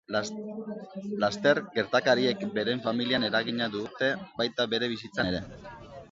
Laster, 1.25 1.59
gertakariek 1.75 2.41
bere 2.55 2.73
familian 2.85 3.27
eragina 3.27 3.67
dute 3.75 4.09
baita 4.41 4.67
bere 4.73 4.89
bizitzan 4.95 5.29
ere. 5.33 5.43